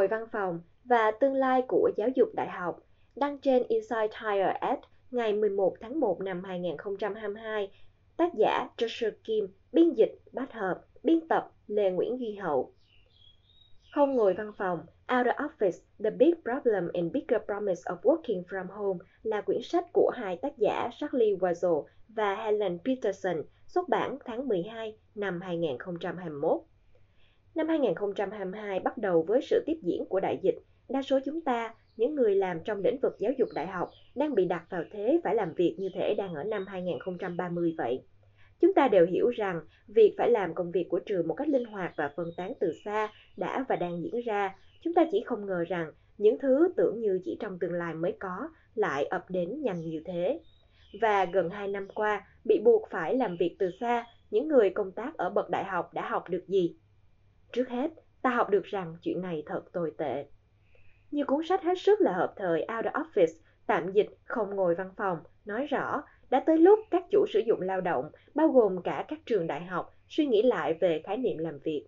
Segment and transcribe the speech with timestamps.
[0.00, 2.80] ngồi văn phòng và tương lai của giáo dục đại học
[3.16, 4.78] đăng trên Inside Higher Ed
[5.10, 7.70] ngày 11 tháng 1 năm 2022.
[8.16, 12.72] Tác giả Joshua Kim, biên dịch Bát Hợp, biên tập Lê Nguyễn Duy Hậu.
[13.94, 14.78] Không ngồi văn phòng,
[15.18, 19.62] Out of Office, The Big Problem and Bigger Promise of Working from Home là quyển
[19.62, 25.40] sách của hai tác giả Charlie Wazel và Helen Peterson, xuất bản tháng 12 năm
[25.40, 26.60] 2021.
[27.54, 30.58] Năm 2022 bắt đầu với sự tiếp diễn của đại dịch,
[30.88, 34.34] đa số chúng ta, những người làm trong lĩnh vực giáo dục đại học, đang
[34.34, 38.02] bị đặt vào thế phải làm việc như thể đang ở năm 2030 vậy.
[38.60, 41.64] Chúng ta đều hiểu rằng việc phải làm công việc của trường một cách linh
[41.64, 44.56] hoạt và phân tán từ xa đã và đang diễn ra.
[44.80, 48.12] Chúng ta chỉ không ngờ rằng những thứ tưởng như chỉ trong tương lai mới
[48.20, 50.40] có lại ập đến nhanh như thế.
[51.00, 54.92] Và gần 2 năm qua, bị buộc phải làm việc từ xa, những người công
[54.92, 56.76] tác ở bậc đại học đã học được gì?
[57.52, 57.90] Trước hết,
[58.22, 60.26] ta học được rằng chuyện này thật tồi tệ.
[61.10, 63.34] Như cuốn sách hết sức là hợp thời Out of Office,
[63.66, 67.60] tạm dịch không ngồi văn phòng, nói rõ đã tới lúc các chủ sử dụng
[67.60, 71.38] lao động, bao gồm cả các trường đại học, suy nghĩ lại về khái niệm
[71.38, 71.86] làm việc.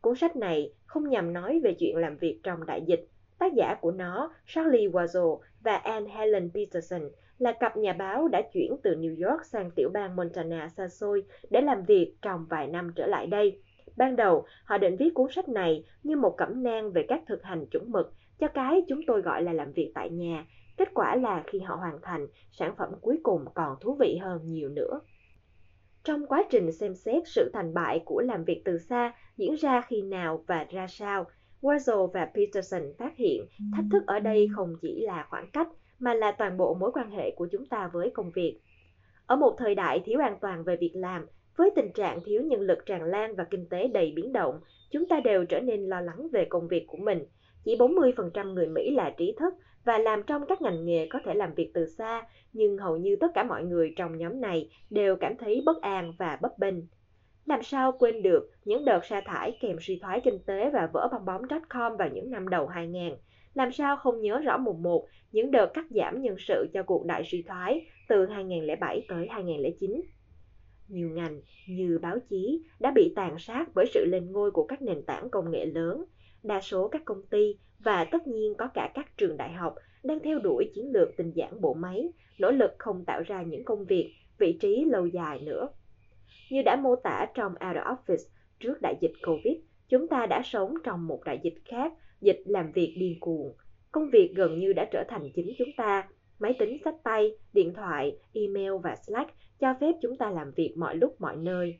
[0.00, 3.08] Cuốn sách này không nhằm nói về chuyện làm việc trong đại dịch.
[3.38, 7.02] Tác giả của nó, Charlie Wazow và Anne Helen Peterson,
[7.38, 11.22] là cặp nhà báo đã chuyển từ New York sang tiểu bang Montana xa xôi
[11.50, 13.60] để làm việc trong vài năm trở lại đây.
[13.96, 17.42] Ban đầu, họ định viết cuốn sách này như một cẩm nang về các thực
[17.42, 20.46] hành chuẩn mực cho cái chúng tôi gọi là làm việc tại nhà.
[20.76, 24.40] Kết quả là khi họ hoàn thành, sản phẩm cuối cùng còn thú vị hơn
[24.44, 25.00] nhiều nữa.
[26.04, 29.80] Trong quá trình xem xét sự thành bại của làm việc từ xa diễn ra
[29.80, 31.24] khi nào và ra sao,
[31.62, 36.14] Wurzel và Peterson phát hiện thách thức ở đây không chỉ là khoảng cách mà
[36.14, 38.60] là toàn bộ mối quan hệ của chúng ta với công việc.
[39.26, 42.60] Ở một thời đại thiếu an toàn về việc làm, với tình trạng thiếu nhân
[42.60, 44.60] lực tràn lan và kinh tế đầy biến động,
[44.90, 47.24] chúng ta đều trở nên lo lắng về công việc của mình.
[47.64, 49.54] Chỉ 40% người Mỹ là trí thức
[49.84, 52.22] và làm trong các ngành nghề có thể làm việc từ xa,
[52.52, 56.12] nhưng hầu như tất cả mọi người trong nhóm này đều cảm thấy bất an
[56.18, 56.74] và bấp bênh.
[57.46, 61.08] Làm sao quên được những đợt sa thải kèm suy thoái kinh tế và vỡ
[61.12, 63.14] bong bóng.com vào những năm đầu 2000?
[63.54, 67.06] Làm sao không nhớ rõ mùng 1 những đợt cắt giảm nhân sự cho cuộc
[67.06, 70.02] đại suy thoái từ 2007 tới 2009?
[70.88, 74.82] Nhiều ngành như báo chí đã bị tàn sát bởi sự lên ngôi của các
[74.82, 76.04] nền tảng công nghệ lớn.
[76.42, 80.20] Đa số các công ty và tất nhiên có cả các trường đại học đang
[80.20, 82.08] theo đuổi chiến lược tinh giản bộ máy,
[82.38, 85.68] nỗ lực không tạo ra những công việc, vị trí lâu dài nữa.
[86.50, 88.28] Như đã mô tả trong Out of Office
[88.60, 89.56] trước đại dịch Covid,
[89.88, 93.54] chúng ta đã sống trong một đại dịch khác, dịch làm việc điên cuồng.
[93.92, 96.08] Công việc gần như đã trở thành chính chúng ta.
[96.38, 99.30] Máy tính sách tay, điện thoại, email và Slack
[99.60, 101.78] cho phép chúng ta làm việc mọi lúc mọi nơi.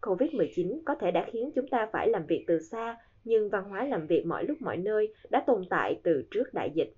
[0.00, 3.84] Covid-19 có thể đã khiến chúng ta phải làm việc từ xa, nhưng văn hóa
[3.84, 6.94] làm việc mọi lúc mọi nơi đã tồn tại từ trước đại dịch.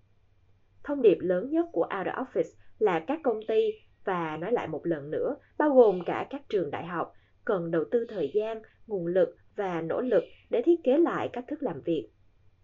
[0.85, 3.71] Thông điệp lớn nhất của Out of Office là các công ty
[4.05, 7.13] và nói lại một lần nữa, bao gồm cả các trường đại học,
[7.45, 11.45] cần đầu tư thời gian, nguồn lực và nỗ lực để thiết kế lại cách
[11.49, 12.09] thức làm việc.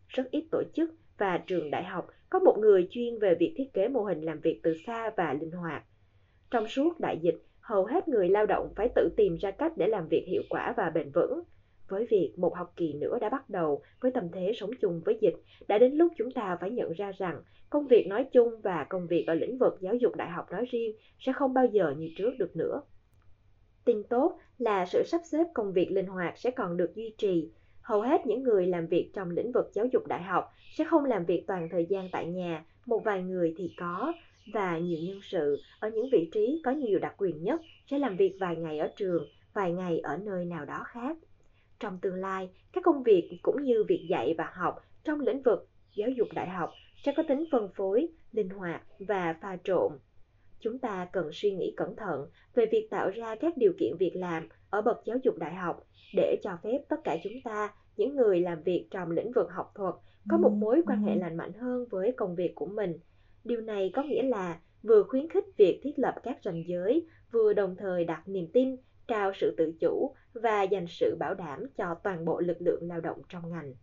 [0.09, 3.73] Rất ít tổ chức và trường đại học có một người chuyên về việc thiết
[3.73, 5.85] kế mô hình làm việc từ xa và linh hoạt.
[6.51, 9.87] Trong suốt đại dịch, hầu hết người lao động phải tự tìm ra cách để
[9.87, 11.43] làm việc hiệu quả và bền vững.
[11.89, 15.19] Với việc một học kỳ nữa đã bắt đầu với tâm thế sống chung với
[15.21, 15.35] dịch,
[15.69, 19.07] đã đến lúc chúng ta phải nhận ra rằng công việc nói chung và công
[19.07, 22.09] việc ở lĩnh vực giáo dục đại học nói riêng sẽ không bao giờ như
[22.17, 22.83] trước được nữa.
[23.85, 27.51] Tin tốt là sự sắp xếp công việc linh hoạt sẽ còn được duy trì.
[27.83, 31.05] Hầu hết những người làm việc trong lĩnh vực giáo dục đại học sẽ không
[31.05, 34.13] làm việc toàn thời gian tại nhà, một vài người thì có,
[34.53, 37.61] và nhiều nhân sự ở những vị trí có nhiều đặc quyền nhất
[37.91, 41.17] sẽ làm việc vài ngày ở trường, vài ngày ở nơi nào đó khác.
[41.81, 45.69] Trong tương lai, các công việc cũng như việc dạy và học trong lĩnh vực
[45.95, 46.73] giáo dục đại học
[47.05, 49.93] sẽ có tính phân phối, linh hoạt và pha trộn.
[50.61, 54.13] Chúng ta cần suy nghĩ cẩn thận về việc tạo ra các điều kiện việc
[54.17, 58.17] làm ở bậc giáo dục đại học để cho phép tất cả chúng ta, những
[58.17, 59.95] người làm việc trong lĩnh vực học thuật,
[60.29, 62.99] có một mối quan hệ lành mạnh hơn với công việc của mình–
[63.45, 67.53] Điều này có nghĩa là vừa khuyến khích việc thiết lập các ranh giới, vừa
[67.53, 68.77] đồng thời đặt niềm tin,
[69.09, 73.01] trao sự tự chủ và dành sự bảo đảm cho toàn bộ lực lượng lao
[73.01, 73.75] động trong ngành.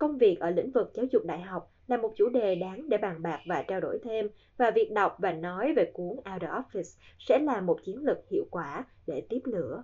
[0.00, 2.98] Công việc ở lĩnh vực giáo dục đại học là một chủ đề đáng để
[2.98, 6.62] bàn bạc và trao đổi thêm, và việc đọc và nói về cuốn Out of
[6.62, 9.82] Office sẽ là một chiến lược hiệu quả để tiếp lửa.